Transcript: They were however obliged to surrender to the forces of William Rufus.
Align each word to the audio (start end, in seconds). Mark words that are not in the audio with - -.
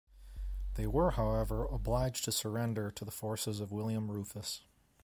They 0.73 0.87
were 0.87 1.11
however 1.11 1.63
obliged 1.63 2.25
to 2.25 2.31
surrender 2.31 2.89
to 2.89 3.05
the 3.05 3.11
forces 3.11 3.59
of 3.59 3.71
William 3.71 4.09
Rufus. 4.09 4.63